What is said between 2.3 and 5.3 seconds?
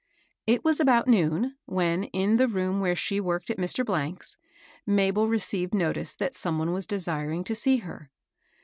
the room where she worked at Mr.— 's, Mabel